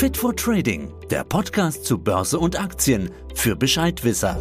[0.00, 4.38] Fit for Trading, der Podcast zu Börse und Aktien für Bescheidwisser.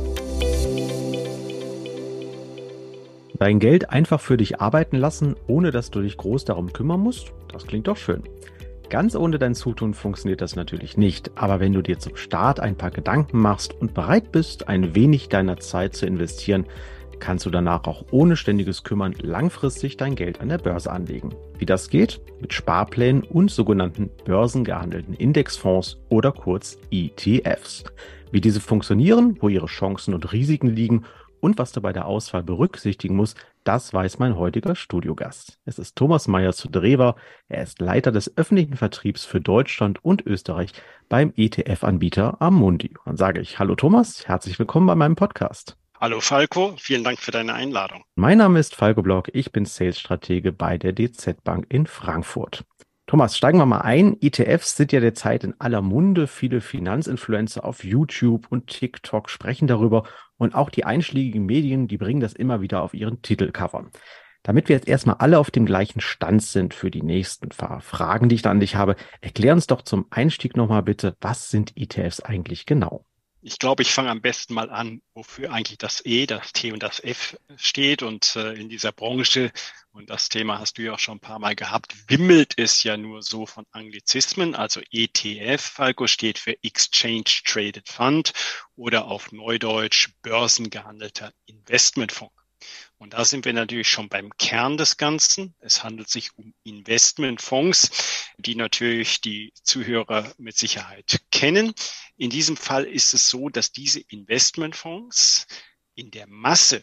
[3.38, 7.33] Dein Geld einfach für dich arbeiten lassen, ohne dass du dich groß darum kümmern musst?
[7.51, 8.24] Das klingt doch schön.
[8.90, 12.78] Ganz ohne dein Zutun funktioniert das natürlich nicht, aber wenn du dir zum Start ein
[12.78, 16.67] paar Gedanken machst und bereit bist, ein wenig deiner Zeit zu investieren,
[17.20, 21.35] kannst du danach auch ohne ständiges Kümmern langfristig dein Geld an der Börse anlegen.
[21.58, 22.22] Wie das geht?
[22.41, 27.84] Mit Sparplänen und sogenannten börsengehandelten Indexfonds oder kurz ETFs.
[28.31, 31.05] Wie diese funktionieren, wo ihre Chancen und Risiken liegen
[31.41, 35.59] und was du bei der Auswahl berücksichtigen musst, das weiß mein heutiger Studiogast.
[35.65, 37.15] Es ist Thomas Meyer zu Drewer.
[37.48, 40.73] Er ist Leiter des öffentlichen Vertriebs für Deutschland und Österreich
[41.07, 42.93] beim ETF-Anbieter Amundi.
[43.05, 45.78] Dann sage ich Hallo Thomas, herzlich willkommen bei meinem Podcast.
[46.02, 48.05] Hallo Falco, vielen Dank für deine Einladung.
[48.16, 52.63] Mein Name ist Falco Block, ich bin Sales-Stratege bei der DZ Bank in Frankfurt.
[53.05, 54.16] Thomas, steigen wir mal ein.
[54.21, 56.27] ETFs sind ja derzeit in aller Munde.
[56.27, 60.04] Viele Finanzinfluencer auf YouTube und TikTok sprechen darüber
[60.38, 63.90] und auch die einschlägigen Medien, die bringen das immer wieder auf ihren Titelcovern.
[64.44, 68.36] Damit wir jetzt erstmal alle auf dem gleichen Stand sind für die nächsten Fragen, die
[68.36, 72.22] ich da an dich habe, erklär uns doch zum Einstieg nochmal bitte, was sind ETFs
[72.22, 73.06] eigentlich genau?
[73.42, 76.84] Ich glaube, ich fange am besten mal an, wofür eigentlich das E, das T und
[76.84, 78.04] das F steht.
[78.04, 79.52] Und äh, in dieser Branche,
[79.92, 82.98] und das Thema hast du ja auch schon ein paar Mal gehabt, wimmelt es ja
[82.98, 84.56] nur so von Anglizismen.
[84.56, 88.34] Also ETF, Falco, steht für Exchange Traded Fund
[88.76, 92.39] oder auf Neudeutsch börsengehandelter Investmentfonds.
[93.00, 95.55] Und da sind wir natürlich schon beim Kern des Ganzen.
[95.59, 101.73] Es handelt sich um Investmentfonds, die natürlich die Zuhörer mit Sicherheit kennen.
[102.17, 105.47] In diesem Fall ist es so, dass diese Investmentfonds
[105.95, 106.81] in der Masse,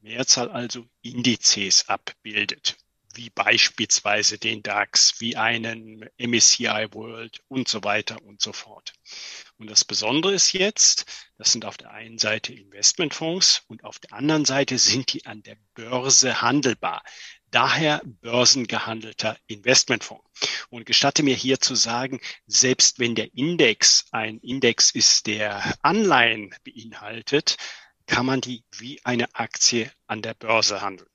[0.00, 2.76] Mehrzahl also Indizes abbildet
[3.16, 8.92] wie beispielsweise den DAX, wie einen MSCI World und so weiter und so fort.
[9.56, 11.06] Und das Besondere ist jetzt,
[11.38, 15.42] das sind auf der einen Seite Investmentfonds und auf der anderen Seite sind die an
[15.42, 17.02] der Börse handelbar.
[17.50, 20.24] Daher börsengehandelter Investmentfonds.
[20.70, 26.52] Und gestatte mir hier zu sagen, selbst wenn der Index ein Index ist, der Anleihen
[26.64, 27.56] beinhaltet,
[28.06, 31.08] kann man die wie eine Aktie an der Börse handeln.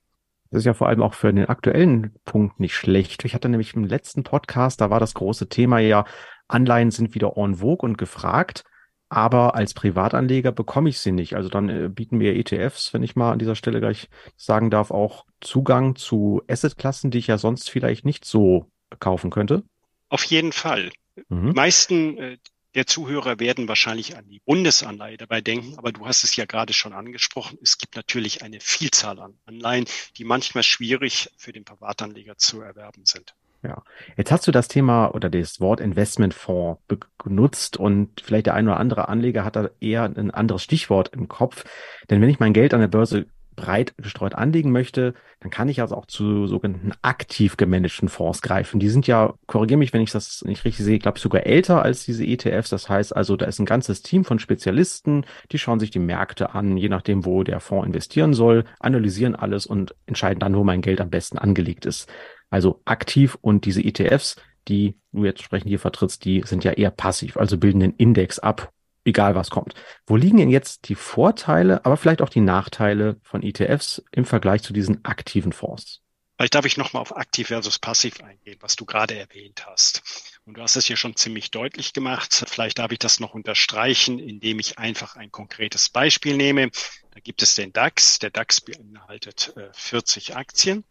[0.52, 3.24] Das ist ja vor allem auch für den aktuellen Punkt nicht schlecht.
[3.26, 6.06] Ich hatte nämlich im letzten Podcast, da war das große Thema ja,
[6.48, 8.64] Anleihen sind wieder en vogue und gefragt,
[9.10, 11.36] aber als Privatanleger bekomme ich sie nicht.
[11.36, 14.92] Also dann äh, bieten wir ETFs, wenn ich mal an dieser Stelle gleich sagen darf,
[14.92, 19.64] auch Zugang zu Assetklassen, die ich ja sonst vielleicht nicht so kaufen könnte.
[20.10, 20.92] Auf jeden Fall.
[21.30, 21.54] Mhm.
[21.54, 22.38] Meisten äh,
[22.76, 26.74] der Zuhörer werden wahrscheinlich an die Bundesanleihe dabei denken, aber du hast es ja gerade
[26.74, 27.58] schon angesprochen.
[27.62, 29.86] Es gibt natürlich eine Vielzahl an Anleihen,
[30.18, 33.34] die manchmal schwierig für den Privatanleger zu erwerben sind.
[33.62, 33.84] Ja,
[34.16, 36.82] jetzt hast du das Thema oder das Wort Investmentfonds
[37.18, 41.28] genutzt und vielleicht der ein oder andere Anleger hat da eher ein anderes Stichwort im
[41.28, 41.66] Kopf.
[42.10, 43.28] Denn wenn ich mein Geld an der Börse
[43.60, 48.80] breit gestreut anlegen möchte, dann kann ich also auch zu sogenannten aktiv gemanagten Fonds greifen.
[48.80, 51.82] Die sind ja, korrigiere mich, wenn ich das nicht richtig sehe, glaube ich sogar älter
[51.82, 52.70] als diese ETFs.
[52.70, 56.54] Das heißt also, da ist ein ganzes Team von Spezialisten, die schauen sich die Märkte
[56.56, 60.82] an, je nachdem, wo der Fonds investieren soll, analysieren alles und entscheiden dann, wo mein
[60.82, 62.10] Geld am besten angelegt ist.
[62.50, 64.38] Also aktiv und diese ETFs,
[64.68, 68.40] die du jetzt sprechen hier vertrittst, die sind ja eher passiv, also bilden den Index
[68.40, 68.72] ab
[69.10, 69.74] egal was kommt.
[70.06, 74.64] Wo liegen denn jetzt die Vorteile, aber vielleicht auch die Nachteile von ETFs im Vergleich
[74.64, 76.02] zu diesen aktiven Fonds?
[76.40, 80.40] Vielleicht darf ich nochmal auf aktiv versus passiv eingehen, was du gerade erwähnt hast.
[80.46, 82.46] Und du hast es hier schon ziemlich deutlich gemacht.
[82.48, 86.72] Vielleicht darf ich das noch unterstreichen, indem ich einfach ein konkretes Beispiel nehme.
[87.12, 88.20] Da gibt es den DAX.
[88.20, 90.86] Der DAX beinhaltet 40 äh, Aktien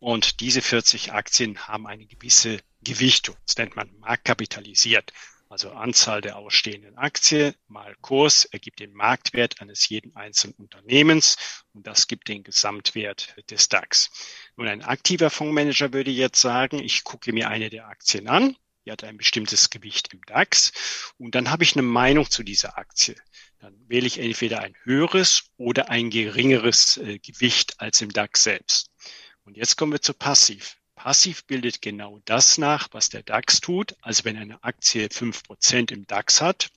[0.00, 3.36] und diese 40 Aktien haben eine gewisse Gewichtung.
[3.46, 5.12] Das nennt man marktkapitalisiert.
[5.50, 11.86] Also Anzahl der ausstehenden Aktien mal Kurs ergibt den Marktwert eines jeden einzelnen Unternehmens und
[11.86, 14.10] das gibt den Gesamtwert des DAX.
[14.56, 18.92] Nun, ein aktiver Fondsmanager würde jetzt sagen, ich gucke mir eine der Aktien an, die
[18.92, 23.16] hat ein bestimmtes Gewicht im DAX und dann habe ich eine Meinung zu dieser Aktie.
[23.58, 28.90] Dann wähle ich entweder ein höheres oder ein geringeres äh, Gewicht als im DAX selbst.
[29.44, 30.77] Und jetzt kommen wir zu Passiv.
[30.98, 33.94] Passiv bildet genau das nach, was der DAX tut.
[34.02, 36.70] Also wenn eine Aktie fünf Prozent im DAX hat,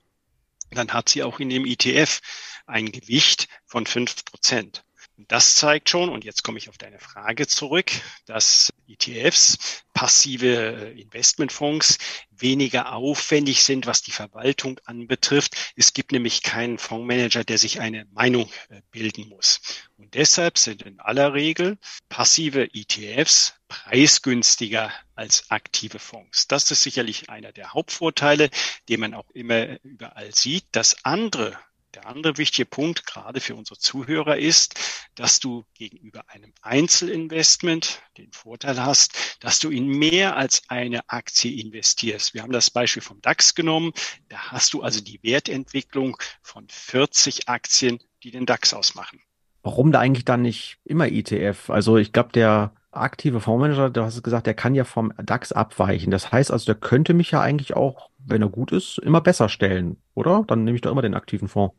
[0.69, 2.21] dann hat sie auch in dem ETF
[2.67, 4.83] ein Gewicht von fünf Prozent.
[5.27, 7.91] Das zeigt schon, und jetzt komme ich auf deine Frage zurück,
[8.25, 11.97] dass ETFs, passive Investmentfonds,
[12.31, 15.73] weniger aufwendig sind, was die Verwaltung anbetrifft.
[15.75, 19.61] Es gibt nämlich keinen Fondsmanager, der sich eine Meinung äh, bilden muss.
[19.97, 21.77] Und deshalb sind in aller Regel
[22.09, 26.47] passive ETFs preisgünstiger als aktive Fonds.
[26.47, 28.49] Das ist sicherlich einer der Hauptvorteile,
[28.89, 30.65] den man auch immer überall sieht.
[30.71, 31.57] Das andere
[31.93, 34.79] der andere wichtige Punkt, gerade für unsere Zuhörer, ist,
[35.15, 41.61] dass du gegenüber einem Einzelinvestment den Vorteil hast, dass du in mehr als eine Aktie
[41.61, 42.33] investierst.
[42.33, 43.91] Wir haben das Beispiel vom DAX genommen.
[44.29, 49.21] Da hast du also die Wertentwicklung von 40 Aktien, die den DAX ausmachen.
[49.63, 51.69] Warum da eigentlich dann nicht immer ETF?
[51.69, 56.11] Also ich glaube, der aktive Fondsmanager, du hast gesagt, der kann ja vom DAX abweichen.
[56.11, 59.49] Das heißt also, der könnte mich ja eigentlich auch, wenn er gut ist, immer besser
[59.49, 60.43] stellen, oder?
[60.47, 61.75] Dann nehme ich doch immer den aktiven Fonds.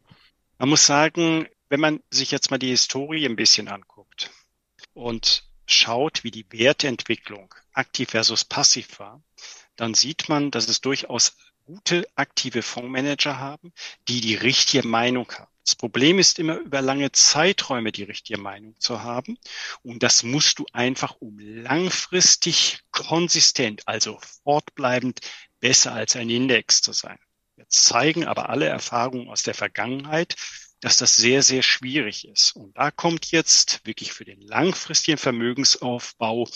[0.59, 4.31] Man muss sagen, wenn man sich jetzt mal die Historie ein bisschen anguckt
[4.95, 9.23] und schaut, wie die Wertentwicklung aktiv versus passiv war,
[9.77, 13.73] dann sieht man, dass es durchaus gute aktive Fondsmanager haben,
[14.09, 15.52] die die richtige Meinung haben.
[15.65, 19.39] Das Problem ist immer über lange Zeiträume die richtige Meinung zu haben.
[19.83, 25.21] Und das musst du einfach, um langfristig konsistent, also fortbleibend
[25.61, 27.19] besser als ein Index zu sein.
[27.57, 30.35] Jetzt zeigen aber alle Erfahrungen aus der Vergangenheit,
[30.81, 32.57] dass das sehr, sehr schwierig ist.
[32.57, 36.49] Und da kommt jetzt wirklich für den langfristigen Vermögensaufbau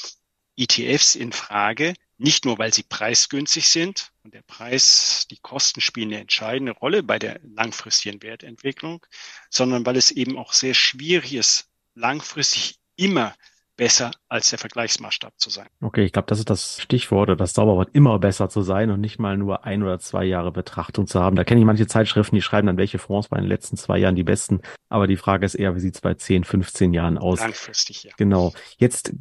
[0.56, 6.10] ETFs in Frage, nicht nur, weil sie preisgünstig sind und der Preis, die Kosten spielen
[6.12, 9.04] eine entscheidende Rolle bei der langfristigen Wertentwicklung,
[9.50, 13.34] sondern weil es eben auch sehr schwierig ist, langfristig immer
[13.76, 15.66] besser als der Vergleichsmaßstab zu sein.
[15.80, 19.00] Okay, ich glaube, das ist das Stichwort oder das Zauberwort, immer besser zu sein und
[19.00, 21.36] nicht mal nur ein oder zwei Jahre Betrachtung zu haben.
[21.36, 23.98] Da kenne ich manche Zeitschriften, die schreiben dann, welche Fonds waren in den letzten zwei
[23.98, 24.60] Jahren die besten.
[24.88, 27.40] Aber die Frage ist eher, wie sieht es bei 10, 15 Jahren aus?
[27.40, 28.12] Langfristig, ja.
[28.16, 28.52] Genau.
[28.78, 29.12] Jetzt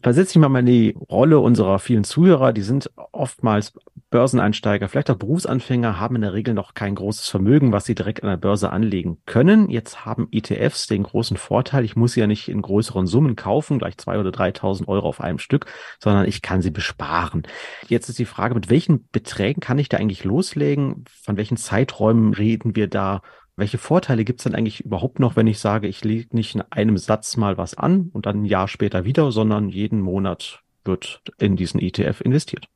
[0.00, 2.52] versetze ich mal in die Rolle unserer vielen Zuhörer.
[2.52, 3.72] Die sind oftmals
[4.10, 8.22] Börseneinsteiger, vielleicht auch Berufsanfänger, haben in der Regel noch kein großes Vermögen, was sie direkt
[8.22, 9.68] an der Börse anlegen können.
[9.68, 13.80] Jetzt haben ETFs den großen Vorteil, ich muss sie ja nicht in größeren Summen kaufen,
[13.80, 15.66] gleich zwei oder 3.000 Euro auf einem Stück,
[15.98, 17.42] sondern ich kann sie besparen.
[17.88, 21.04] Jetzt ist die Frage, mit welchen Beträgen kann ich da eigentlich loslegen?
[21.24, 23.22] Von welchen Zeiträumen reden wir da?
[23.56, 26.62] Welche Vorteile gibt es denn eigentlich überhaupt noch, wenn ich sage, ich lege nicht in
[26.70, 31.22] einem Satz mal was an und dann ein Jahr später wieder, sondern jeden Monat wird
[31.38, 32.68] in diesen ETF investiert?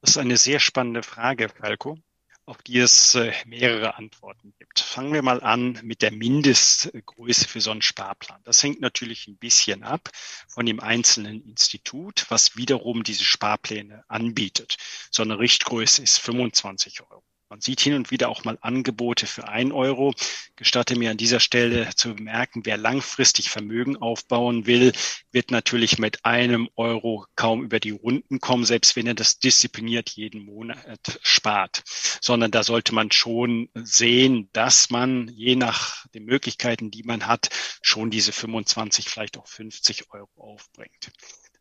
[0.00, 1.98] Das ist eine sehr spannende Frage, Falco,
[2.44, 4.78] auf die es äh, mehrere Antworten gibt.
[4.80, 8.40] Fangen wir mal an mit der Mindestgröße für so einen Sparplan.
[8.44, 10.10] Das hängt natürlich ein bisschen ab
[10.48, 14.76] von dem einzelnen Institut, was wiederum diese Sparpläne anbietet.
[15.10, 17.24] So eine Richtgröße ist 25 Euro.
[17.48, 20.12] Man sieht hin und wieder auch mal Angebote für ein Euro.
[20.56, 24.92] Gestatte mir an dieser Stelle zu bemerken, wer langfristig Vermögen aufbauen will,
[25.30, 30.10] wird natürlich mit einem Euro kaum über die Runden kommen, selbst wenn er das diszipliniert
[30.10, 31.84] jeden Monat spart.
[32.20, 37.50] Sondern da sollte man schon sehen, dass man je nach den Möglichkeiten, die man hat,
[37.80, 41.12] schon diese 25, vielleicht auch 50 Euro aufbringt.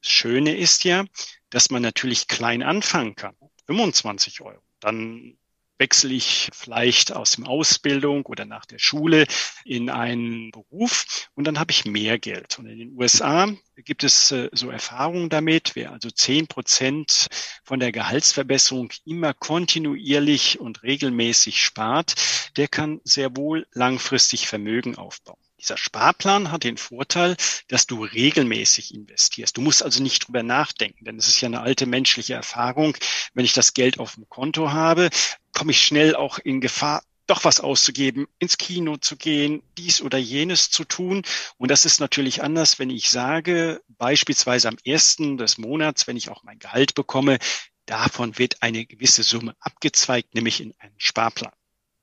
[0.01, 1.05] Das Schöne ist ja,
[1.51, 3.35] dass man natürlich klein anfangen kann.
[3.67, 4.61] 25 Euro.
[4.79, 5.37] Dann
[5.77, 9.25] wechsle ich vielleicht aus dem Ausbildung oder nach der Schule
[9.63, 12.57] in einen Beruf und dann habe ich mehr Geld.
[12.59, 17.27] Und in den USA gibt es äh, so Erfahrungen damit, wer also zehn Prozent
[17.63, 22.15] von der Gehaltsverbesserung immer kontinuierlich und regelmäßig spart,
[22.57, 25.44] der kann sehr wohl langfristig Vermögen aufbauen.
[25.65, 27.35] Dieser Sparplan hat den Vorteil,
[27.69, 29.57] dass du regelmäßig investierst.
[29.57, 32.95] Du musst also nicht drüber nachdenken, denn es ist ja eine alte menschliche Erfahrung.
[33.33, 35.09] Wenn ich das Geld auf dem Konto habe,
[35.53, 40.19] komme ich schnell auch in Gefahr, doch was auszugeben, ins Kino zu gehen, dies oder
[40.19, 41.23] jenes zu tun.
[41.57, 46.29] Und das ist natürlich anders, wenn ich sage, beispielsweise am ersten des Monats, wenn ich
[46.29, 47.39] auch mein Gehalt bekomme,
[47.87, 51.53] davon wird eine gewisse Summe abgezweigt, nämlich in einen Sparplan.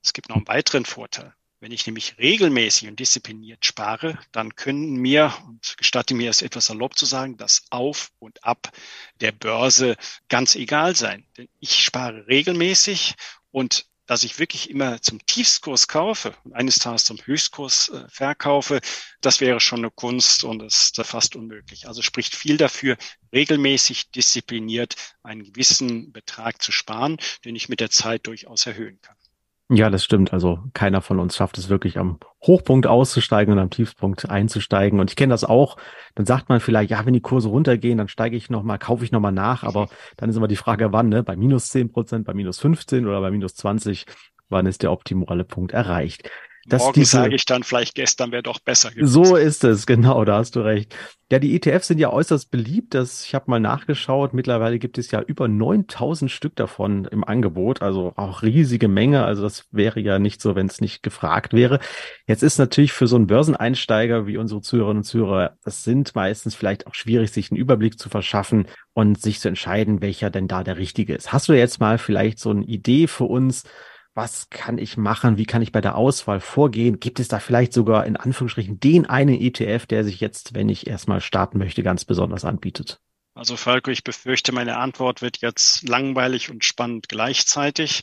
[0.02, 1.32] Es gibt noch einen weiteren Vorteil.
[1.62, 6.70] Wenn ich nämlich regelmäßig und diszipliniert spare, dann können mir, und gestatte mir es etwas
[6.70, 8.72] erlaubt zu sagen, das Auf und Ab
[9.20, 9.96] der Börse
[10.28, 11.24] ganz egal sein.
[11.36, 13.14] Denn ich spare regelmäßig
[13.52, 18.80] und dass ich wirklich immer zum Tiefstkurs kaufe und eines Tages zum Höchstkurs äh, verkaufe,
[19.20, 21.86] das wäre schon eine Kunst und ist fast unmöglich.
[21.86, 22.96] Also spricht viel dafür,
[23.32, 29.14] regelmäßig diszipliniert einen gewissen Betrag zu sparen, den ich mit der Zeit durchaus erhöhen kann.
[29.70, 30.32] Ja, das stimmt.
[30.34, 35.00] Also keiner von uns schafft es wirklich am Hochpunkt auszusteigen und am Tiefpunkt einzusteigen.
[35.00, 35.78] Und ich kenne das auch.
[36.14, 39.12] Dann sagt man vielleicht, ja, wenn die Kurse runtergehen, dann steige ich nochmal, kaufe ich
[39.12, 39.62] nochmal nach.
[39.64, 39.88] Aber
[40.18, 41.22] dann ist immer die Frage, wann, ne?
[41.22, 44.04] Bei minus zehn Prozent, bei minus 15 oder bei minus 20,
[44.50, 46.28] wann ist der optimale Punkt erreicht?
[46.70, 49.08] Morgen sage ich dann vielleicht, gestern wäre doch besser gewesen.
[49.08, 50.94] So ist es, genau, da hast du recht.
[51.32, 52.92] Ja, die ETFs sind ja äußerst beliebt.
[52.92, 54.34] Das, ich habe mal nachgeschaut.
[54.34, 57.80] Mittlerweile gibt es ja über 9000 Stück davon im Angebot.
[57.80, 59.24] Also auch riesige Menge.
[59.24, 61.80] Also das wäre ja nicht so, wenn es nicht gefragt wäre.
[62.26, 66.54] Jetzt ist natürlich für so einen Börseneinsteiger wie unsere Zuhörerinnen und Zuhörer, es sind meistens
[66.54, 70.62] vielleicht auch schwierig, sich einen Überblick zu verschaffen und sich zu entscheiden, welcher denn da
[70.62, 71.32] der richtige ist.
[71.32, 73.64] Hast du jetzt mal vielleicht so eine Idee für uns?
[74.14, 77.00] Was kann ich machen, wie kann ich bei der Auswahl vorgehen?
[77.00, 80.86] Gibt es da vielleicht sogar in Anführungsstrichen den einen ETF, der sich jetzt, wenn ich
[80.86, 83.00] erstmal starten möchte, ganz besonders anbietet?
[83.34, 88.02] Also Falco, ich befürchte, meine Antwort wird jetzt langweilig und spannend gleichzeitig.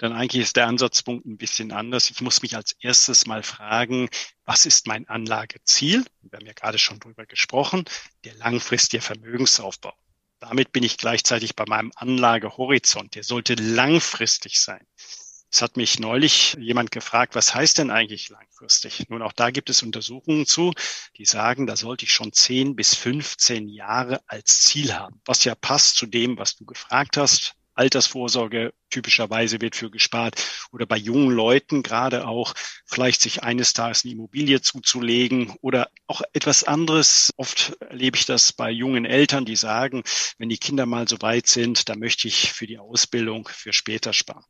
[0.00, 2.10] Denn eigentlich ist der Ansatzpunkt ein bisschen anders.
[2.10, 4.08] Ich muss mich als erstes mal fragen,
[4.46, 6.06] was ist mein Anlageziel?
[6.22, 7.84] Wir haben ja gerade schon drüber gesprochen,
[8.24, 9.92] der langfristige Vermögensaufbau.
[10.38, 13.14] Damit bin ich gleichzeitig bei meinem Anlagehorizont.
[13.14, 14.86] Der sollte langfristig sein.
[15.52, 19.08] Es hat mich neulich jemand gefragt, was heißt denn eigentlich langfristig?
[19.08, 20.72] Nun, auch da gibt es Untersuchungen zu,
[21.16, 25.56] die sagen, da sollte ich schon 10 bis 15 Jahre als Ziel haben, was ja
[25.56, 27.56] passt zu dem, was du gefragt hast.
[27.74, 30.40] Altersvorsorge typischerweise wird für gespart
[30.70, 32.54] oder bei jungen Leuten gerade auch
[32.84, 37.32] vielleicht sich eines Tages eine Immobilie zuzulegen oder auch etwas anderes.
[37.36, 40.02] Oft erlebe ich das bei jungen Eltern, die sagen,
[40.38, 44.12] wenn die Kinder mal so weit sind, da möchte ich für die Ausbildung für später
[44.12, 44.44] sparen.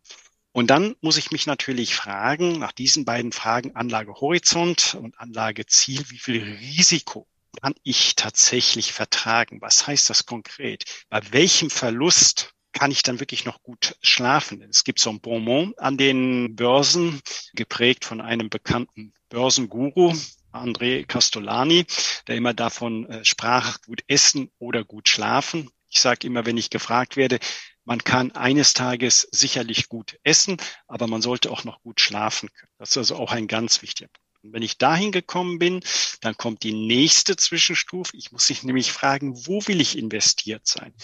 [0.52, 6.18] Und dann muss ich mich natürlich fragen, nach diesen beiden Fragen Anlagehorizont und Anlageziel, wie
[6.18, 7.28] viel Risiko
[7.60, 9.60] kann ich tatsächlich vertragen?
[9.60, 10.84] Was heißt das konkret?
[11.08, 14.62] Bei welchem Verlust kann ich dann wirklich noch gut schlafen?
[14.62, 17.20] Es gibt so ein Bonbon an den Börsen,
[17.54, 20.14] geprägt von einem bekannten Börsenguru,
[20.52, 21.86] André Castolani,
[22.26, 25.70] der immer davon äh, sprach, gut essen oder gut schlafen.
[25.88, 27.38] Ich sage immer, wenn ich gefragt werde,
[27.84, 32.72] man kann eines Tages sicherlich gut essen, aber man sollte auch noch gut schlafen können.
[32.78, 34.30] Das ist also auch ein ganz wichtiger Punkt.
[34.42, 35.80] Und wenn ich dahin gekommen bin,
[36.20, 38.16] dann kommt die nächste Zwischenstufe.
[38.16, 40.94] Ich muss mich nämlich fragen, wo will ich investiert sein?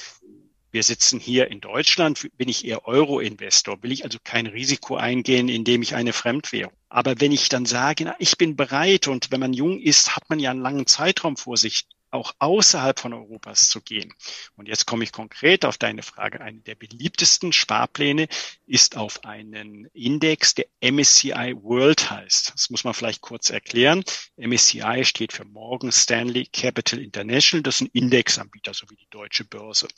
[0.72, 5.48] Wir sitzen hier in Deutschland, bin ich eher Euro-Investor, will ich also kein Risiko eingehen,
[5.48, 6.74] indem ich eine Fremdwährung.
[6.88, 10.28] Aber wenn ich dann sage, na, ich bin bereit und wenn man jung ist, hat
[10.28, 14.12] man ja einen langen Zeitraum vor sich, auch außerhalb von Europas zu gehen.
[14.56, 16.40] Und jetzt komme ich konkret auf deine Frage.
[16.40, 18.28] Eine der beliebtesten Sparpläne
[18.66, 22.52] ist auf einen Index, der MSCI World heißt.
[22.54, 24.04] Das muss man vielleicht kurz erklären.
[24.36, 27.62] MSCI steht für Morgan Stanley Capital International.
[27.62, 29.88] Das ist ein Indexanbieter, so wie die deutsche Börse.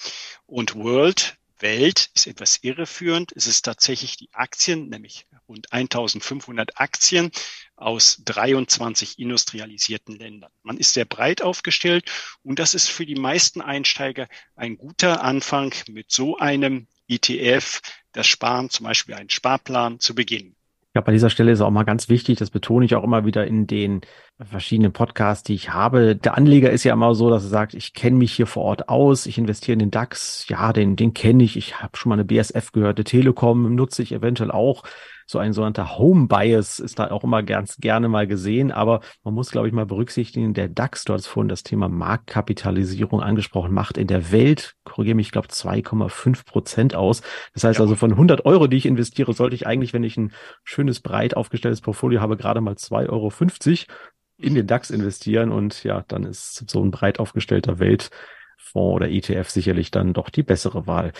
[0.46, 3.32] Und World Welt ist etwas irreführend.
[3.32, 7.30] Es ist tatsächlich die Aktien, nämlich rund 1500 Aktien
[7.76, 10.50] aus 23 industrialisierten Ländern.
[10.62, 12.04] Man ist sehr breit aufgestellt
[12.42, 17.80] und das ist für die meisten Einsteiger ein guter Anfang, mit so einem ETF
[18.12, 20.54] das Sparen, zum Beispiel einen Sparplan, zu beginnen.
[20.94, 23.46] Ja, bei dieser Stelle ist auch mal ganz wichtig, das betone ich auch immer wieder
[23.46, 24.00] in den
[24.40, 26.16] verschiedenen Podcasts, die ich habe.
[26.16, 28.88] Der Anleger ist ja immer so, dass er sagt, ich kenne mich hier vor Ort
[28.88, 32.14] aus, ich investiere in den DAX, ja, den, den kenne ich, ich habe schon mal
[32.14, 34.82] eine BSF gehört, die Telekom nutze ich eventuell auch
[35.30, 39.34] so ein sogenannter Home Bias ist da auch immer ganz gerne mal gesehen, aber man
[39.34, 43.98] muss, glaube ich, mal berücksichtigen, der DAX, du hast vorhin das Thema Marktkapitalisierung angesprochen, macht
[43.98, 47.20] in der Welt, korrigiere mich, ich glaube 2,5 Prozent aus.
[47.52, 47.84] Das heißt ja.
[47.84, 50.32] also von 100 Euro, die ich investiere, sollte ich eigentlich, wenn ich ein
[50.64, 53.30] schönes, breit aufgestelltes Portfolio habe, gerade mal 2,50 Euro
[54.38, 58.14] in den DAX investieren und ja, dann ist so ein breit aufgestellter Weltfonds
[58.74, 61.12] oder ETF sicherlich dann doch die bessere Wahl.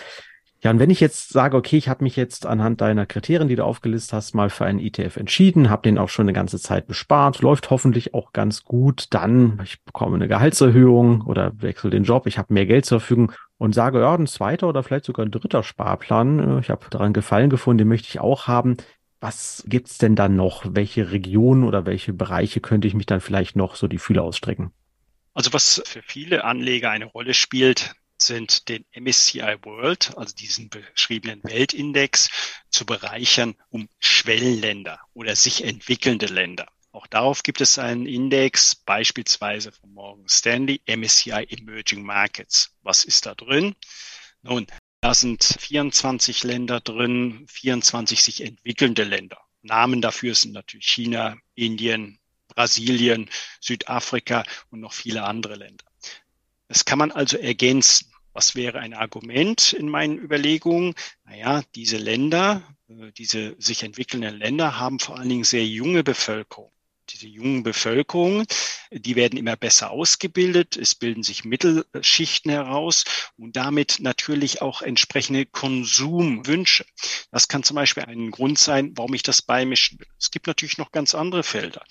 [0.61, 3.55] Ja, und wenn ich jetzt sage, okay, ich habe mich jetzt anhand deiner Kriterien, die
[3.55, 6.85] du aufgelistet hast, mal für einen ETF entschieden, habe den auch schon eine ganze Zeit
[6.85, 12.27] bespart, läuft hoffentlich auch ganz gut, dann ich bekomme eine Gehaltserhöhung oder wechsle den Job,
[12.27, 15.31] ich habe mehr Geld zur Verfügung und sage, ja, ein zweiter oder vielleicht sogar ein
[15.31, 18.75] dritter Sparplan, äh, ich habe daran Gefallen gefunden, den möchte ich auch haben.
[19.21, 20.63] Was gibt's denn dann noch?
[20.69, 24.71] Welche Regionen oder welche Bereiche könnte ich mich dann vielleicht noch so die Fühler ausstrecken?
[25.33, 31.43] Also was für viele Anleger eine Rolle spielt, sind den MSCI World, also diesen beschriebenen
[31.43, 32.29] Weltindex,
[32.69, 36.67] zu bereichern um Schwellenländer oder sich entwickelnde Länder.
[36.91, 42.75] Auch darauf gibt es einen Index, beispielsweise von Morgan Stanley, MSCI Emerging Markets.
[42.81, 43.75] Was ist da drin?
[44.41, 44.65] Nun,
[45.01, 49.39] da sind 24 Länder drin, 24 sich entwickelnde Länder.
[49.61, 53.29] Namen dafür sind natürlich China, Indien, Brasilien,
[53.61, 55.85] Südafrika und noch viele andere Länder.
[56.67, 58.08] Das kann man also ergänzen.
[58.33, 60.93] Was wäre ein Argument in meinen Überlegungen?
[61.25, 66.71] Naja, diese Länder, äh, diese sich entwickelnden Länder haben vor allen Dingen sehr junge Bevölkerung.
[67.11, 68.45] diese jungen Bevölkerungen,
[68.91, 73.03] die werden immer besser ausgebildet, es bilden sich Mittelschichten heraus
[73.35, 76.85] und damit natürlich auch entsprechende Konsumwünsche.
[77.31, 80.07] Das kann zum Beispiel ein Grund sein, warum ich das beimischen will.
[80.19, 81.83] Es gibt natürlich noch ganz andere Felder.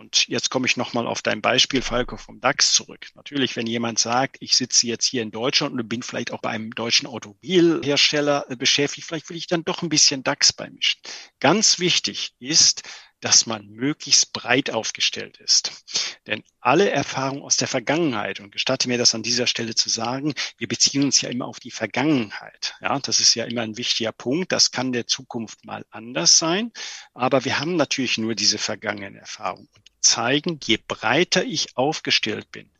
[0.00, 3.08] Und jetzt komme ich nochmal auf dein Beispiel, Falco, vom DAX zurück.
[3.16, 6.48] Natürlich, wenn jemand sagt, ich sitze jetzt hier in Deutschland und bin vielleicht auch bei
[6.48, 11.02] einem deutschen Automobilhersteller beschäftigt, vielleicht will ich dann doch ein bisschen DAX beimischen.
[11.38, 12.82] Ganz wichtig ist,
[13.20, 15.84] dass man möglichst breit aufgestellt ist.
[16.26, 20.34] Denn alle Erfahrungen aus der Vergangenheit, und gestatte mir das an dieser Stelle zu sagen,
[20.58, 22.74] wir beziehen uns ja immer auf die Vergangenheit.
[22.80, 24.52] Ja, das ist ja immer ein wichtiger Punkt.
[24.52, 26.72] Das kann der Zukunft mal anders sein.
[27.14, 32.70] Aber wir haben natürlich nur diese vergangenen Erfahrungen und zeigen, je breiter ich aufgestellt bin,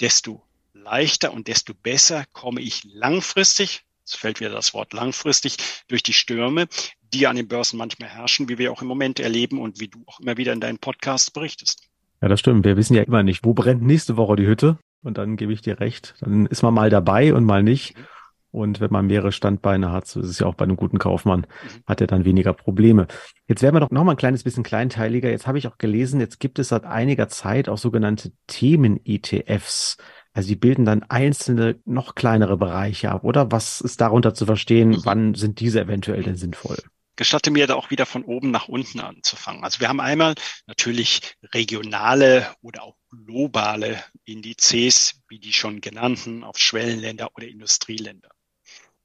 [0.00, 5.56] desto leichter und desto besser komme ich langfristig, es fällt wieder das Wort langfristig,
[5.88, 6.66] durch die Stürme,
[7.12, 10.02] die an den Börsen manchmal herrschen, wie wir auch im Moment erleben und wie du
[10.06, 11.88] auch immer wieder in deinen Podcasts berichtest.
[12.20, 12.64] Ja, das stimmt.
[12.64, 14.78] Wir wissen ja immer nicht, wo brennt nächste Woche die Hütte.
[15.02, 16.14] Und dann gebe ich dir recht.
[16.20, 17.96] Dann ist man mal dabei und mal nicht.
[17.96, 18.04] Mhm.
[18.52, 21.40] Und wenn man mehrere Standbeine hat, so ist es ja auch bei einem guten Kaufmann,
[21.40, 21.84] mhm.
[21.86, 23.06] hat er dann weniger Probleme.
[23.46, 25.30] Jetzt werden wir doch noch mal ein kleines bisschen kleinteiliger.
[25.30, 29.96] Jetzt habe ich auch gelesen, jetzt gibt es seit einiger Zeit auch sogenannte Themen-ETFs.
[30.32, 33.50] Also die bilden dann einzelne, noch kleinere Bereiche ab, oder?
[33.50, 34.90] Was ist darunter zu verstehen?
[34.90, 35.00] Mhm.
[35.04, 36.78] Wann sind diese eventuell denn sinnvoll?
[37.20, 39.62] gestatte mir da auch wieder von oben nach unten anzufangen.
[39.62, 40.34] Also wir haben einmal
[40.66, 48.30] natürlich regionale oder auch globale Indizes, wie die schon genannten, auf Schwellenländer oder Industrieländer.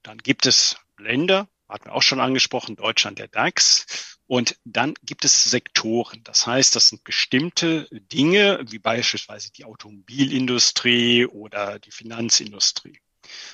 [0.02, 4.18] Dann gibt es Länder, hatten wir auch schon angesprochen, Deutschland der DAX.
[4.28, 6.24] Und dann gibt es Sektoren.
[6.24, 13.00] Das heißt, das sind bestimmte Dinge, wie beispielsweise die Automobilindustrie oder die Finanzindustrie.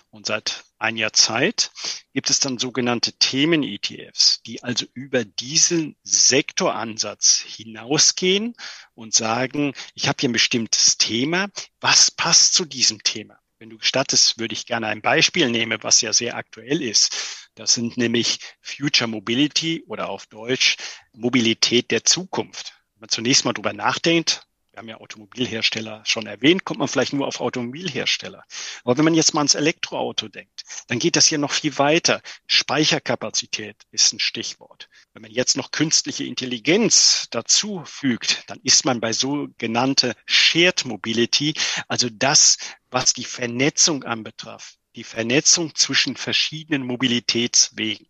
[0.10, 1.72] Und seit einiger Zeit
[2.13, 8.56] gibt es dann sogenannte Themen-ETFs, die also über diesen Sektoransatz hinausgehen
[8.94, 11.48] und sagen, ich habe hier ein bestimmtes Thema,
[11.80, 13.41] was passt zu diesem Thema?
[13.62, 17.48] Wenn du gestattest, würde ich gerne ein Beispiel nehmen, was ja sehr aktuell ist.
[17.53, 20.77] Das sind nämlich Future Mobility oder auf Deutsch
[21.13, 22.74] Mobilität der Zukunft.
[22.96, 27.12] Wenn man zunächst mal drüber nachdenkt, wir haben ja Automobilhersteller schon erwähnt, kommt man vielleicht
[27.12, 28.46] nur auf Automobilhersteller.
[28.84, 32.22] Aber wenn man jetzt mal ans Elektroauto denkt, dann geht das hier noch viel weiter.
[32.48, 34.88] Speicherkapazität ist ein Stichwort.
[35.13, 41.54] Wenn man jetzt noch künstliche Intelligenz dazu fügt, dann ist man bei sogenannte Shared Mobility,
[41.90, 42.58] also das,
[42.90, 48.08] was die Vernetzung anbetrifft, die Vernetzung zwischen verschiedenen Mobilitätswegen.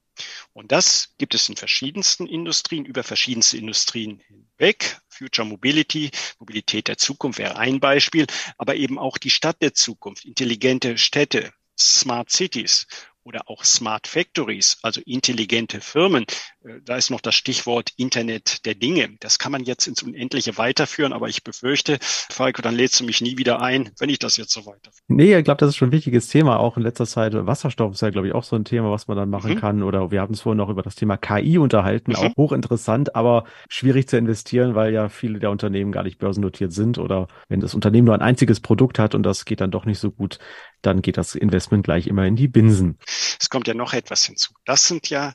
[0.54, 5.00] Und das gibt es in verschiedensten Industrien, über verschiedenste Industrien hinweg.
[5.10, 10.26] Future Mobility, Mobilität der Zukunft wäre ein Beispiel, aber eben auch die Stadt der Zukunft,
[10.26, 12.88] intelligente Städte, Smart Cities
[13.24, 16.26] oder auch Smart Factories, also intelligente Firmen.
[16.64, 19.10] Äh, da ist noch das Stichwort Internet der Dinge.
[19.20, 23.22] Das kann man jetzt ins Unendliche weiterführen, aber ich befürchte, Falco, dann lädst du mich
[23.22, 25.04] nie wieder ein, wenn ich das jetzt so weiterführe.
[25.08, 26.60] Nee, ich glaube, das ist schon ein wichtiges Thema.
[26.60, 29.18] Auch in letzter Zeit Wasserstoff ist ja, glaube ich, auch so ein Thema, was man
[29.18, 29.60] dann machen mhm.
[29.60, 29.84] kann.
[29.84, 32.18] Oder wir haben uns vorhin noch über das Thema KI unterhalten, mhm.
[32.18, 36.98] auch hochinteressant, aber schwierig zu investieren, weil ja viele der Unternehmen gar nicht börsennotiert sind.
[36.98, 40.00] Oder wenn das Unternehmen nur ein einziges Produkt hat und das geht dann doch nicht
[40.00, 40.40] so gut,
[40.82, 42.98] dann geht das Investment gleich immer in die Binsen.
[43.40, 44.54] Es kommt ja noch etwas hinzu.
[44.66, 45.34] Das sind ja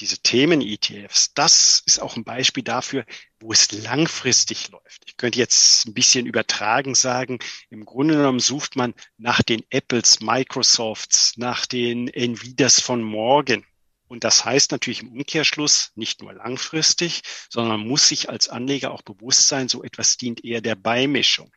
[0.00, 3.04] diese Themen-ETFs, das ist auch ein Beispiel dafür,
[3.40, 5.04] wo es langfristig läuft.
[5.06, 7.38] Ich könnte jetzt ein bisschen übertragen sagen,
[7.70, 13.66] im Grunde genommen sucht man nach den Apples, Microsofts, nach den Nvidias von morgen.
[14.08, 18.90] Und das heißt natürlich im Umkehrschluss nicht nur langfristig, sondern man muss sich als Anleger
[18.90, 21.52] auch bewusst sein, so etwas dient eher der Beimischung.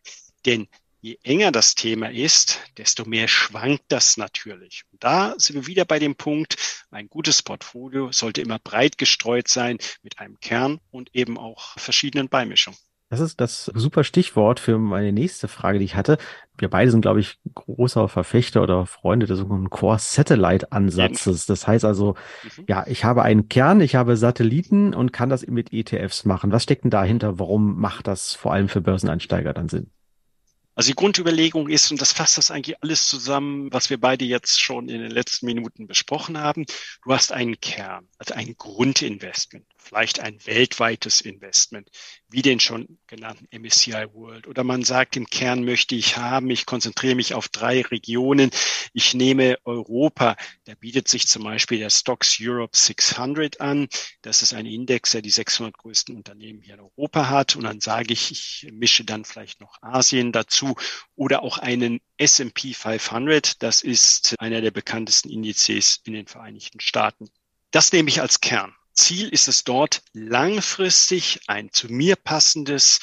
[0.46, 0.68] Denn
[1.06, 4.86] je enger das Thema ist, desto mehr schwankt das natürlich.
[4.92, 6.58] Und da sind wir wieder bei dem Punkt,
[6.90, 12.28] ein gutes Portfolio sollte immer breit gestreut sein mit einem Kern und eben auch verschiedenen
[12.28, 12.80] Beimischungen.
[13.10, 16.18] Das ist das super Stichwort für meine nächste Frage, die ich hatte.
[16.58, 21.46] Wir beide sind, glaube ich, großer Verfechter oder Freunde des sogenannten Core-Satellite-Ansatzes.
[21.46, 22.16] Das heißt also,
[22.58, 22.64] mhm.
[22.68, 26.52] ja, ich habe einen Kern, ich habe Satelliten und kann das mit ETFs machen.
[26.52, 27.38] Was steckt denn dahinter?
[27.38, 29.92] Warum macht das vor allem für Börseneinsteiger dann Sinn?
[30.76, 34.62] Also die Grundüberlegung ist, und das fasst das eigentlich alles zusammen, was wir beide jetzt
[34.62, 36.66] schon in den letzten Minuten besprochen haben,
[37.04, 41.90] du hast einen Kern, also ein Grundinvestment vielleicht ein weltweites Investment,
[42.28, 44.48] wie den schon genannten MSCI World.
[44.48, 48.50] Oder man sagt, im Kern möchte ich haben, ich konzentriere mich auf drei Regionen.
[48.94, 53.88] Ich nehme Europa, da bietet sich zum Beispiel der Stocks Europe 600 an.
[54.22, 57.56] Das ist ein Index, der die 600 größten Unternehmen hier in Europa hat.
[57.56, 60.76] Und dann sage ich, ich mische dann vielleicht noch Asien dazu
[61.16, 63.62] oder auch einen S&P 500.
[63.62, 67.30] Das ist einer der bekanntesten Indizes in den Vereinigten Staaten.
[67.72, 68.74] Das nehme ich als Kern.
[68.96, 73.00] Ziel ist es dort, langfristig ein zu mir passendes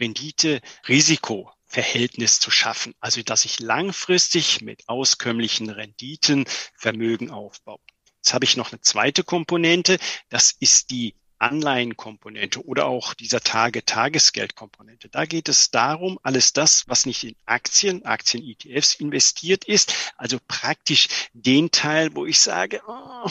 [0.00, 2.94] Rendite-Risiko-Verhältnis zu schaffen.
[3.00, 7.78] Also, dass ich langfristig mit auskömmlichen Renditen Vermögen aufbaue.
[8.16, 9.98] Jetzt habe ich noch eine zweite Komponente.
[10.30, 15.10] Das ist die Anleihenkomponente oder auch dieser Tage-Tagesgeldkomponente.
[15.10, 21.08] Da geht es darum, alles das, was nicht in Aktien, Aktien-ETFs investiert ist, also praktisch
[21.34, 23.28] den Teil, wo ich sage, oh,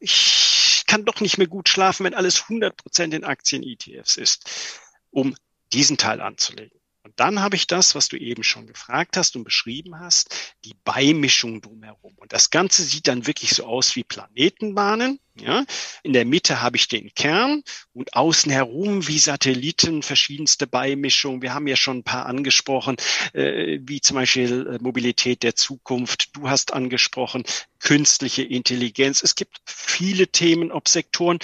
[0.00, 5.34] ich kann doch nicht mehr gut schlafen, wenn alles 100 Prozent in Aktien-ETFs ist, um
[5.72, 6.78] diesen Teil anzulegen.
[7.16, 11.60] Dann habe ich das, was du eben schon gefragt hast und beschrieben hast, die Beimischung
[11.60, 12.14] drumherum.
[12.16, 15.18] Und das Ganze sieht dann wirklich so aus wie Planetenbahnen.
[15.38, 15.66] Ja,
[16.02, 21.42] in der Mitte habe ich den Kern und außen herum wie Satelliten verschiedenste Beimischungen.
[21.42, 22.96] Wir haben ja schon ein paar angesprochen,
[23.34, 26.34] äh, wie zum Beispiel äh, Mobilität der Zukunft.
[26.34, 27.44] Du hast angesprochen
[27.80, 29.22] künstliche Intelligenz.
[29.22, 31.38] Es gibt viele Themen, ob Sektoren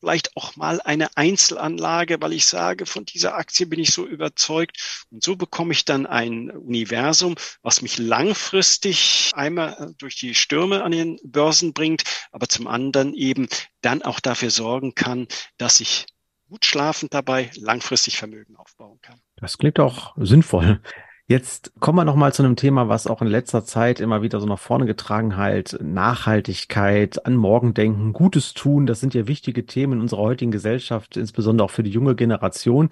[0.00, 5.06] vielleicht auch mal eine Einzelanlage, weil ich sage, von dieser Aktie bin ich so überzeugt.
[5.10, 10.92] Und so bekomme ich dann ein Universum, was mich langfristig einmal durch die Stürme an
[10.92, 13.48] den Börsen bringt, aber zum anderen eben
[13.82, 16.06] dann auch dafür sorgen kann, dass ich
[16.48, 19.20] gut schlafend dabei langfristig Vermögen aufbauen kann.
[19.36, 20.80] Das klingt auch sinnvoll.
[21.30, 24.46] Jetzt kommen wir nochmal zu einem Thema, was auch in letzter Zeit immer wieder so
[24.48, 25.78] nach vorne getragen halt.
[25.80, 28.84] Nachhaltigkeit, an Morgen denken, Gutes tun.
[28.84, 32.88] Das sind ja wichtige Themen in unserer heutigen Gesellschaft, insbesondere auch für die junge Generation.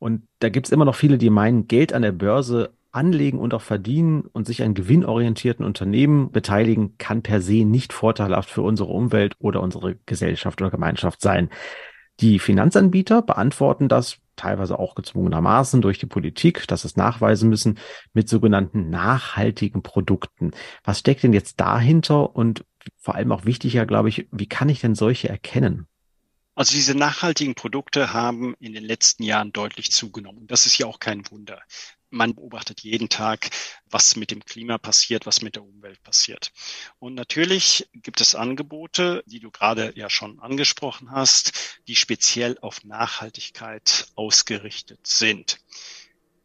[0.00, 3.54] Und da gibt es immer noch viele, die meinen, Geld an der Börse anlegen und
[3.54, 8.90] auch verdienen und sich an gewinnorientierten Unternehmen beteiligen, kann per se nicht vorteilhaft für unsere
[8.90, 11.50] Umwelt oder unsere Gesellschaft oder Gemeinschaft sein.
[12.18, 17.78] Die Finanzanbieter beantworten das teilweise auch gezwungenermaßen durch die Politik, dass es nachweisen müssen,
[18.12, 20.52] mit sogenannten nachhaltigen Produkten.
[20.84, 22.64] Was steckt denn jetzt dahinter und
[22.96, 25.86] vor allem auch wichtiger, glaube ich, wie kann ich denn solche erkennen?
[26.54, 30.46] Also diese nachhaltigen Produkte haben in den letzten Jahren deutlich zugenommen.
[30.46, 31.60] Das ist ja auch kein Wunder.
[32.10, 33.50] Man beobachtet jeden Tag,
[33.86, 36.52] was mit dem Klima passiert, was mit der Umwelt passiert.
[36.98, 42.84] Und natürlich gibt es Angebote, die du gerade ja schon angesprochen hast, die speziell auf
[42.84, 45.58] Nachhaltigkeit ausgerichtet sind.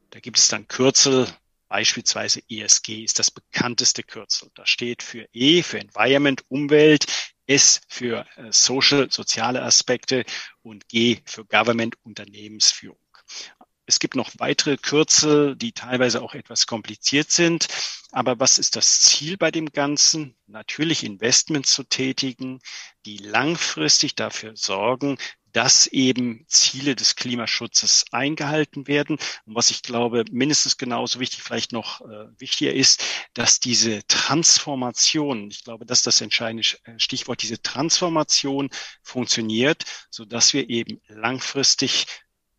[0.10, 1.28] Da gibt es dann Kürzel,
[1.70, 4.52] beispielsweise ESG ist das bekannteste Kürzel.
[4.56, 7.06] Das steht für E, für Environment, Umwelt,
[7.48, 10.26] S für äh, Social, soziale Aspekte
[10.64, 13.00] und G für Government, Unternehmensführung.
[13.92, 17.68] Es gibt noch weitere Kürzel, die teilweise auch etwas kompliziert sind.
[18.12, 20.38] Aber was ist das Ziel bei dem Ganzen?
[20.48, 22.62] Natürlich Investments zu tätigen,
[23.06, 25.18] die langfristig dafür sorgen,
[25.52, 29.18] dass eben Ziele des Klimaschutzes eingehalten werden.
[29.46, 35.52] Und was ich glaube, mindestens genauso wichtig, vielleicht noch äh, wichtiger ist, dass diese Transformation,
[35.52, 38.70] ich glaube, das ist das entscheidende äh, Stichwort, diese Transformation
[39.04, 42.06] funktioniert, so dass wir eben langfristig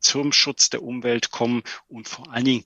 [0.02, 2.64] zum Schutz der Umwelt kommen und vor allen Dingen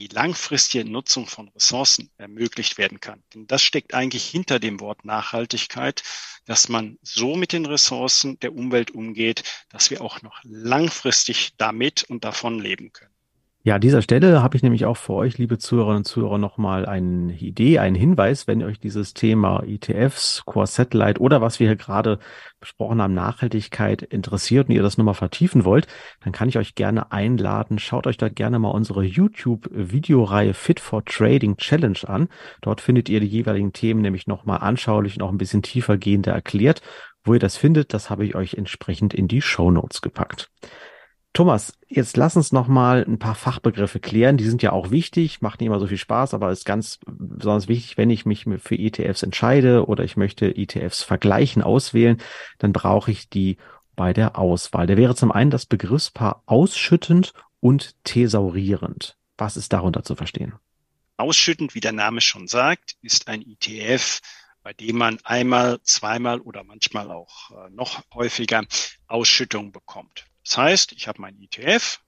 [0.00, 3.22] die langfristige Nutzung von Ressourcen ermöglicht werden kann.
[3.34, 6.02] Denn das steckt eigentlich hinter dem Wort Nachhaltigkeit,
[6.46, 12.04] dass man so mit den Ressourcen der Umwelt umgeht, dass wir auch noch langfristig damit
[12.04, 13.14] und davon leben können.
[13.62, 16.86] Ja, an dieser Stelle habe ich nämlich auch für euch, liebe Zuhörerinnen und Zuhörer, nochmal
[16.86, 21.76] eine Idee, einen Hinweis, wenn euch dieses Thema ETFs, Core Satellite oder was wir hier
[21.76, 22.20] gerade
[22.58, 25.88] besprochen haben, Nachhaltigkeit interessiert und ihr das nochmal vertiefen wollt,
[26.24, 27.78] dann kann ich euch gerne einladen.
[27.78, 32.28] Schaut euch da gerne mal unsere YouTube-Videoreihe Fit for Trading Challenge an.
[32.62, 36.32] Dort findet ihr die jeweiligen Themen nämlich nochmal anschaulich und auch ein bisschen tiefer gehender
[36.32, 36.80] erklärt.
[37.24, 40.50] Wo ihr das findet, das habe ich euch entsprechend in die Show Notes gepackt.
[41.32, 44.36] Thomas, jetzt lass uns noch mal ein paar Fachbegriffe klären.
[44.36, 47.68] Die sind ja auch wichtig, macht nicht immer so viel Spaß, aber ist ganz besonders
[47.68, 52.20] wichtig, wenn ich mich für ETFs entscheide oder ich möchte ETFs vergleichen, auswählen,
[52.58, 53.58] dann brauche ich die
[53.94, 54.86] bei der Auswahl.
[54.86, 59.16] Der wäre zum einen das Begriffspaar ausschüttend und thesaurierend.
[59.38, 60.54] Was ist darunter zu verstehen?
[61.16, 64.20] Ausschüttend, wie der Name schon sagt, ist ein ETF,
[64.62, 68.64] bei dem man einmal, zweimal oder manchmal auch äh, noch häufiger
[69.06, 70.26] Ausschüttung bekommt.
[70.50, 72.00] Das heißt, ich habe meinen ETF,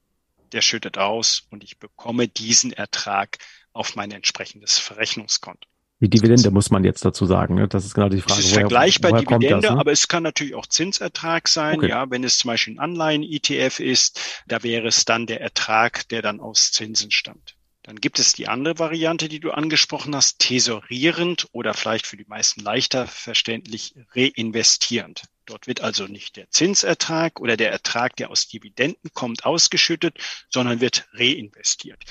[0.50, 3.38] der schüttet aus und ich bekomme diesen Ertrag
[3.72, 5.68] auf mein entsprechendes Verrechnungskonto.
[6.00, 7.55] Die Dividende muss man jetzt dazu sagen.
[7.55, 7.68] Ne?
[7.68, 8.40] Das ist genau die Frage.
[8.40, 9.78] Es ist woher, vergleichbar woher Dividende, das, ne?
[9.78, 11.76] aber es kann natürlich auch Zinsertrag sein.
[11.76, 11.90] Okay.
[11.90, 16.22] Ja, wenn es zum Beispiel ein Anleihen-ETF ist, da wäre es dann der Ertrag, der
[16.22, 17.55] dann aus Zinsen stammt.
[17.85, 22.27] Dann gibt es die andere Variante, die du angesprochen hast, tesorierend oder vielleicht für die
[22.27, 25.25] meisten leichter verständlich reinvestierend.
[25.47, 30.18] Dort wird also nicht der Zinsertrag oder der Ertrag, der aus Dividenden kommt, ausgeschüttet,
[30.49, 32.05] sondern wird reinvestiert.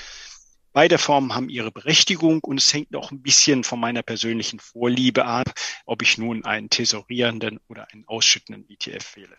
[0.74, 5.24] Beide Formen haben ihre Berechtigung und es hängt auch ein bisschen von meiner persönlichen Vorliebe
[5.24, 5.54] ab,
[5.86, 9.36] ob ich nun einen tesorierenden oder einen ausschüttenden ETF wähle.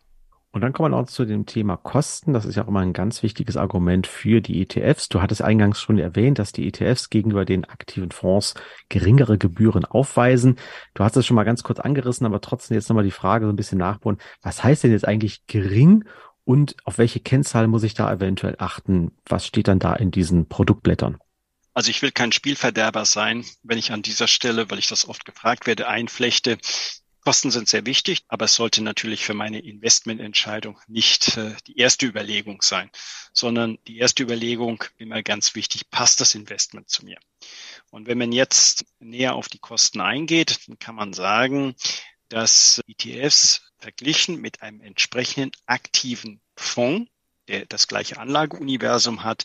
[0.54, 2.32] Und dann kommen wir noch zu dem Thema Kosten.
[2.32, 5.10] Das ist ja auch immer ein ganz wichtiges Argument für die ETFs.
[5.10, 8.54] Du hattest eingangs schon erwähnt, dass die ETFs gegenüber den aktiven Fonds
[8.88, 10.60] geringere Gebühren aufweisen.
[10.94, 13.52] Du hast es schon mal ganz kurz angerissen, aber trotzdem jetzt nochmal die Frage so
[13.52, 14.20] ein bisschen nachbohren.
[14.44, 16.06] Was heißt denn jetzt eigentlich gering
[16.46, 19.12] und auf welche Kennzahl muss ich da eventuell achten?
[19.26, 21.18] Was steht dann da in diesen Produktblättern?
[21.74, 25.26] Also ich will kein Spielverderber sein, wenn ich an dieser Stelle, weil ich das oft
[25.26, 26.60] gefragt werde, einflechte.
[27.24, 32.06] Kosten sind sehr wichtig, aber es sollte natürlich für meine Investmententscheidung nicht äh, die erste
[32.06, 32.90] Überlegung sein,
[33.32, 37.18] sondern die erste Überlegung immer ganz wichtig, passt das Investment zu mir?
[37.92, 41.76] Und wenn man jetzt näher auf die Kosten eingeht, dann kann man sagen,
[42.28, 47.10] dass ETFs verglichen mit einem entsprechenden aktiven Fonds,
[47.48, 49.44] der das gleiche Anlageuniversum hat,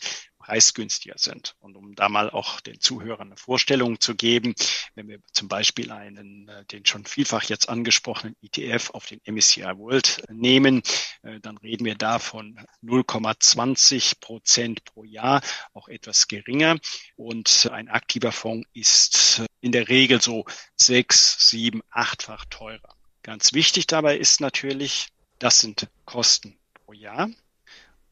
[0.49, 1.55] preisgünstiger sind.
[1.59, 4.55] Und um da mal auch den Zuhörern eine Vorstellung zu geben,
[4.95, 9.77] wenn wir zum Beispiel einen, äh, den schon vielfach jetzt angesprochenen ETF auf den MSCI
[9.77, 10.81] World nehmen,
[11.21, 15.41] äh, dann reden wir da von 0,20 Prozent pro Jahr,
[15.73, 16.79] auch etwas geringer.
[17.15, 22.95] Und ein aktiver Fonds ist in der Regel so sechs, sieben, achtfach teurer.
[23.21, 27.29] Ganz wichtig dabei ist natürlich, das sind Kosten pro Jahr.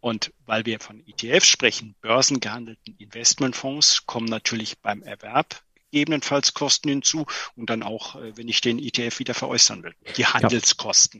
[0.07, 7.25] Und weil wir von ETFs sprechen, börsengehandelten Investmentfonds, kommen natürlich beim Erwerb gegebenenfalls Kosten hinzu
[7.57, 11.19] und dann auch, äh, wenn ich den ETF wieder veräußern will, die Handelskosten.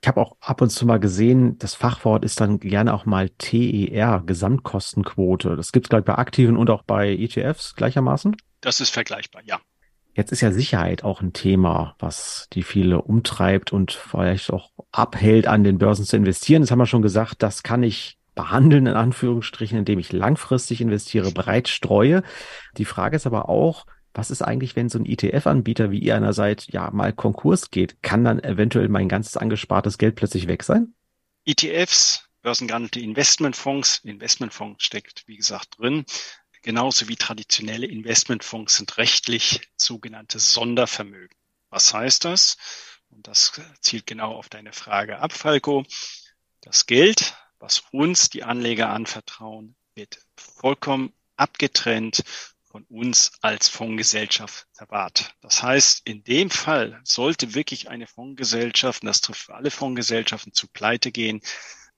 [0.00, 3.30] Ich habe auch ab und zu mal gesehen, das Fachwort ist dann gerne auch mal
[3.30, 5.56] TER, Gesamtkostenquote.
[5.56, 8.36] Das gibt es, glaube ich, bei aktiven und auch bei ETFs gleichermaßen.
[8.60, 9.60] Das ist vergleichbar, ja.
[10.14, 15.48] Jetzt ist ja Sicherheit auch ein Thema, was die viele umtreibt und vielleicht auch abhält,
[15.48, 16.62] an den Börsen zu investieren.
[16.62, 21.32] Das haben wir schon gesagt, das kann ich behandeln, in Anführungsstrichen, indem ich langfristig investiere,
[21.32, 22.22] breit streue.
[22.76, 26.32] Die Frage ist aber auch, was ist eigentlich, wenn so ein ETF-Anbieter wie ihr einer
[26.32, 28.02] seid, ja, mal Konkurs geht?
[28.02, 30.94] Kann dann eventuell mein ganzes angespartes Geld plötzlich weg sein?
[31.44, 36.04] ETFs, börsengehandelte Investmentfonds, Investmentfonds steckt, wie gesagt, drin,
[36.62, 41.36] genauso wie traditionelle Investmentfonds sind rechtlich sogenannte Sondervermögen.
[41.70, 42.56] Was heißt das?
[43.10, 45.84] Und das zielt genau auf deine Frage ab, Falco.
[46.60, 52.24] Das Geld, was uns die Anleger anvertrauen, wird vollkommen abgetrennt
[52.64, 55.34] von uns als Fondsgesellschaft verwahrt.
[55.40, 60.52] Das heißt, in dem Fall sollte wirklich eine Fondsgesellschaft, und das trifft für alle Fondsgesellschaften,
[60.52, 61.40] zu pleite gehen,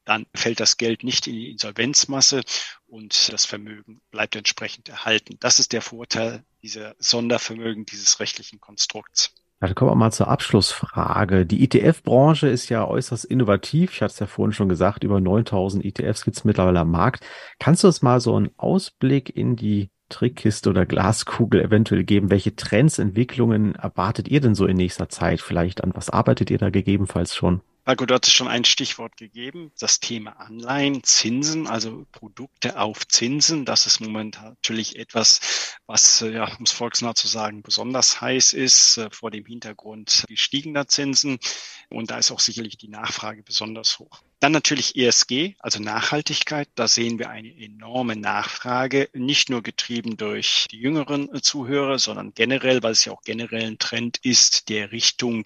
[0.05, 2.43] dann fällt das Geld nicht in die Insolvenzmasse
[2.87, 5.37] und das Vermögen bleibt entsprechend erhalten.
[5.39, 9.35] Das ist der Vorteil dieser Sondervermögen, dieses rechtlichen Konstrukts.
[9.63, 11.47] Ja, dann kommen wir mal zur Abschlussfrage.
[11.47, 13.93] Die ETF-Branche ist ja äußerst innovativ.
[13.93, 17.25] Ich hatte es ja vorhin schon gesagt, über 9000 ETFs gibt es mittlerweile am Markt.
[17.61, 22.29] Kannst du uns mal so einen Ausblick in die Trickkiste oder Glaskugel eventuell geben?
[22.31, 25.41] Welche Trends, Entwicklungen erwartet ihr denn so in nächster Zeit?
[25.41, 27.61] Vielleicht an was arbeitet ihr da gegebenenfalls schon?
[27.85, 33.65] Marco, du hattest schon ein Stichwort gegeben, das Thema Anleihen, Zinsen, also Produkte auf Zinsen.
[33.65, 38.53] Das ist momentan natürlich etwas, was, äh, ja, um es volksnah zu sagen, besonders heiß
[38.53, 41.41] ist äh, vor dem Hintergrund gestiegener Zinsen.
[41.91, 44.23] Und da ist auch sicherlich die Nachfrage besonders hoch.
[44.43, 46.69] Dann natürlich ESG, also Nachhaltigkeit.
[46.75, 52.83] Da sehen wir eine enorme Nachfrage, nicht nur getrieben durch die jüngeren Zuhörer, sondern generell,
[52.83, 55.45] weil es ja auch generell ein Trend ist, der Richtung,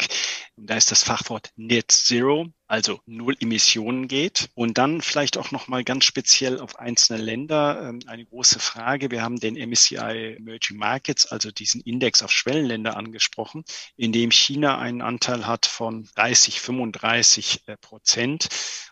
[0.57, 4.51] da ist das Fachwort Net Zero, also null Emissionen geht.
[4.55, 9.11] Und dann vielleicht auch nochmal ganz speziell auf einzelne Länder ähm, eine große Frage.
[9.11, 13.65] Wir haben den MSCI Emerging Markets, also diesen Index auf Schwellenländer angesprochen,
[13.97, 18.49] in dem China einen Anteil hat von 30, 35 äh, Prozent.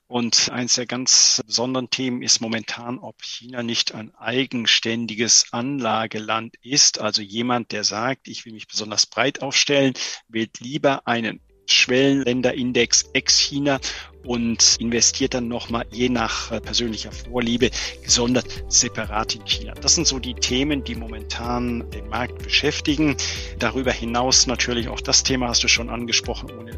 [0.06, 7.00] Und eines der ganz besonderen Themen ist momentan, ob China nicht ein eigenständiges Anlageland ist.
[7.00, 9.94] Also jemand, der sagt, ich will mich besonders breit aufstellen,
[10.28, 13.80] wählt lieber einen Schwellenländerindex ex-China
[14.24, 17.70] und investiert dann nochmal je nach äh, persönlicher Vorliebe
[18.02, 19.74] gesondert separat in China.
[19.74, 23.16] Das sind so die Themen, die momentan den Markt beschäftigen.
[23.58, 26.72] Darüber hinaus natürlich auch das Thema hast du schon angesprochen, ohne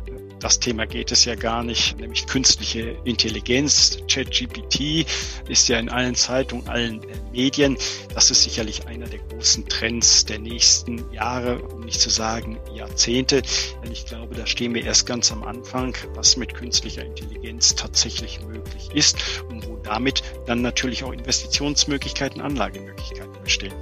[0.46, 3.98] das Thema geht es ja gar nicht, nämlich künstliche Intelligenz.
[4.06, 5.04] ChatGPT
[5.48, 7.00] ist ja in allen Zeitungen, allen
[7.32, 7.76] Medien.
[8.14, 13.42] Das ist sicherlich einer der großen Trends der nächsten Jahre, um nicht zu sagen Jahrzehnte.
[13.82, 18.40] Denn ich glaube, da stehen wir erst ganz am Anfang, was mit künstlicher Intelligenz tatsächlich
[18.42, 23.74] möglich ist und wo damit dann natürlich auch Investitionsmöglichkeiten, Anlagemöglichkeiten bestehen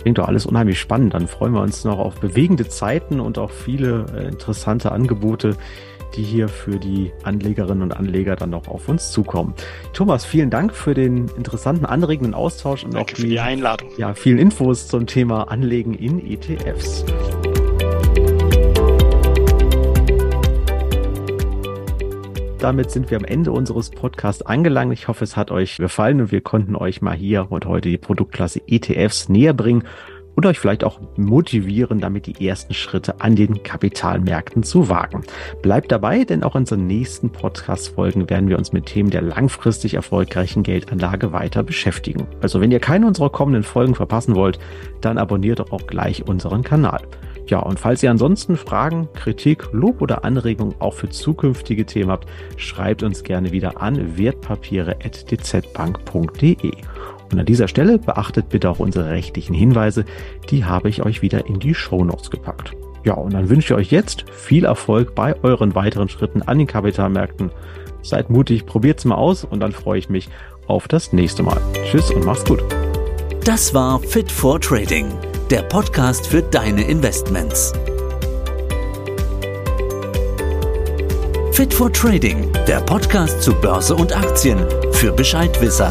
[0.00, 1.14] klingt doch alles unheimlich spannend.
[1.14, 5.56] Dann freuen wir uns noch auf bewegende Zeiten und auch viele äh, interessante Angebote,
[6.16, 9.54] die hier für die Anlegerinnen und Anleger dann noch auf uns zukommen.
[9.92, 13.90] Thomas, vielen Dank für den interessanten, anregenden Austausch und Danke auch die, die Einladung.
[13.96, 17.04] Ja, vielen Infos zum Thema Anlegen in ETFs.
[22.60, 24.92] Damit sind wir am Ende unseres Podcasts angelangt.
[24.92, 27.98] Ich hoffe, es hat euch gefallen und wir konnten euch mal hier und heute die
[27.98, 29.84] Produktklasse ETFs näher bringen
[30.34, 35.22] und euch vielleicht auch motivieren, damit die ersten Schritte an den Kapitalmärkten zu wagen.
[35.62, 39.94] Bleibt dabei, denn auch in unseren nächsten Podcast-Folgen werden wir uns mit Themen der langfristig
[39.94, 42.26] erfolgreichen Geldanlage weiter beschäftigen.
[42.42, 44.58] Also wenn ihr keine unserer kommenden Folgen verpassen wollt,
[45.00, 47.00] dann abonniert doch auch gleich unseren Kanal.
[47.50, 52.28] Ja, und falls ihr ansonsten Fragen, Kritik, Lob oder Anregungen auch für zukünftige Themen habt,
[52.56, 56.72] schreibt uns gerne wieder an wertpapiere.dzbank.de.
[57.32, 60.04] Und an dieser Stelle beachtet bitte auch unsere rechtlichen Hinweise,
[60.48, 62.70] die habe ich euch wieder in die Show Notes gepackt.
[63.04, 66.68] Ja, und dann wünsche ich euch jetzt viel Erfolg bei euren weiteren Schritten an den
[66.68, 67.50] Kapitalmärkten.
[68.02, 70.28] Seid mutig, probiert's mal aus und dann freue ich mich
[70.68, 71.60] auf das nächste Mal.
[71.84, 72.62] Tschüss und macht's gut.
[73.44, 75.06] Das war Fit for Trading,
[75.50, 77.72] der Podcast für deine Investments.
[81.50, 85.90] Fit for Trading, der Podcast zu Börse und Aktien für Bescheidwisser.